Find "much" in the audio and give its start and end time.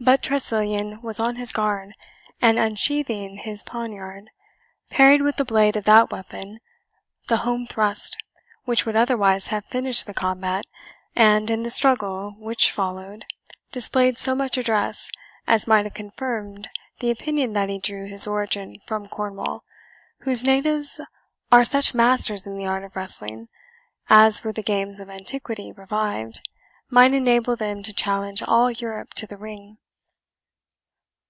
14.36-14.56